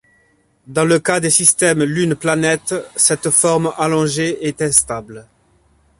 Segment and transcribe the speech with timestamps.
[0.65, 5.27] Dans le cas des systèmes lune-planète, cette forme allongée est instable.